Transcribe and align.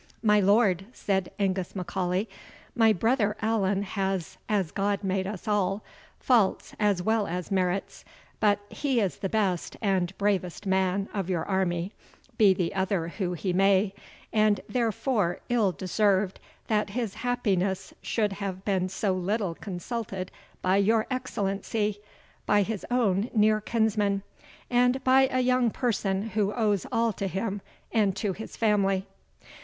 "My 0.23 0.39
lord," 0.39 0.87
said 0.93 1.29
Angus 1.37 1.75
M'Aulay, 1.75 2.25
"my 2.75 2.91
brother 2.91 3.37
Allan 3.39 3.83
has, 3.83 4.39
as 4.49 4.71
God 4.71 5.03
made 5.03 5.27
us 5.27 5.47
all, 5.47 5.83
faults 6.19 6.73
as 6.79 7.03
well 7.03 7.27
as 7.27 7.51
merits; 7.51 8.03
but 8.39 8.57
he 8.69 8.99
is 8.99 9.17
the 9.17 9.29
best 9.29 9.77
and 9.79 10.17
bravest 10.17 10.65
man 10.65 11.07
of 11.13 11.29
your 11.29 11.45
army, 11.45 11.91
be 12.35 12.51
the 12.51 12.73
other 12.73 13.09
who 13.09 13.33
he 13.33 13.53
may, 13.53 13.93
and 14.33 14.61
therefore 14.67 15.39
ill 15.49 15.71
deserved 15.71 16.39
that 16.65 16.89
his 16.89 17.13
happiness 17.13 17.93
should 18.01 18.33
have 18.33 18.65
been 18.65 18.89
so 18.89 19.13
little 19.13 19.53
consulted 19.53 20.31
by 20.63 20.77
your 20.77 21.05
Excellency 21.11 21.99
by 22.47 22.63
his 22.63 22.83
own 22.89 23.29
near 23.35 23.61
kinsman 23.61 24.23
and 24.67 25.03
by 25.03 25.27
a 25.31 25.41
young 25.41 25.69
person 25.69 26.29
who 26.29 26.51
owes 26.53 26.87
all 26.91 27.13
to 27.13 27.27
him 27.27 27.61
and 27.91 28.15
to 28.15 28.33
his 28.33 28.57
family." 28.57 29.05